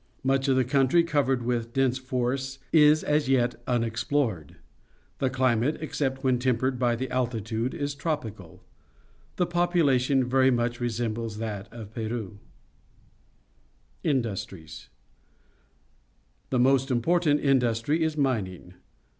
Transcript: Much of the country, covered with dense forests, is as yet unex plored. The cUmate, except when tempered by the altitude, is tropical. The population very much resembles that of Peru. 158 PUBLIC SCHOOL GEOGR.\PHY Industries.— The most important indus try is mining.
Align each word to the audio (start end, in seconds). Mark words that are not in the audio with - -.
Much 0.23 0.47
of 0.47 0.55
the 0.55 0.65
country, 0.65 1.03
covered 1.03 1.43
with 1.43 1.73
dense 1.73 1.99
forests, 1.99 2.57
is 2.73 3.03
as 3.03 3.29
yet 3.29 3.63
unex 3.67 4.03
plored. 4.03 4.55
The 5.19 5.29
cUmate, 5.29 5.79
except 5.79 6.23
when 6.23 6.39
tempered 6.39 6.79
by 6.79 6.95
the 6.95 7.07
altitude, 7.11 7.75
is 7.75 7.93
tropical. 7.93 8.63
The 9.35 9.45
population 9.45 10.27
very 10.27 10.49
much 10.49 10.79
resembles 10.79 11.37
that 11.37 11.71
of 11.71 11.93
Peru. 11.93 12.39
158 14.01 14.23
PUBLIC 14.23 14.37
SCHOOL 14.39 14.57
GEOGR.\PHY 14.57 14.89
Industries.— 14.89 14.89
The 16.49 16.59
most 16.59 16.89
important 16.89 17.39
indus 17.41 17.81
try 17.81 17.95
is 17.97 18.17
mining. 18.17 18.73